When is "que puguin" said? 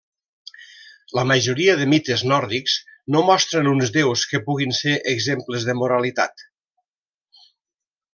4.31-4.73